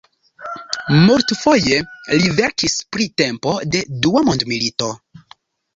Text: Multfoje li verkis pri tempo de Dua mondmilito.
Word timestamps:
Multfoje 1.09 1.77
li 2.23 2.33
verkis 2.41 2.81
pri 2.97 3.11
tempo 3.25 3.55
de 3.77 3.87
Dua 4.07 4.27
mondmilito. 4.31 4.95